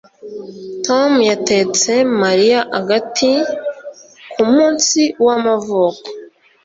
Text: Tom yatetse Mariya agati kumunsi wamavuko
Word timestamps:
Tom 0.85 1.11
yatetse 1.29 1.91
Mariya 2.21 2.59
agati 2.79 3.31
kumunsi 4.31 5.01
wamavuko 5.25 6.05